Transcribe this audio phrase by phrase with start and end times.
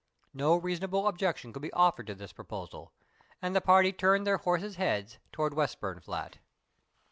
[0.33, 2.91] No reasonable objection could be offered to this proposal,
[3.39, 6.39] and the party turned their horses' heads towards Westburnflat.